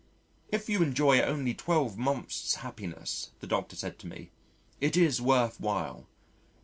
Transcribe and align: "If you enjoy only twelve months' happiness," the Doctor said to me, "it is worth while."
"If 0.51 0.67
you 0.67 0.81
enjoy 0.81 1.21
only 1.21 1.53
twelve 1.53 1.95
months' 1.95 2.55
happiness," 2.55 3.29
the 3.39 3.45
Doctor 3.45 3.75
said 3.75 3.99
to 3.99 4.07
me, 4.07 4.31
"it 4.79 4.97
is 4.97 5.21
worth 5.21 5.59
while." 5.59 6.07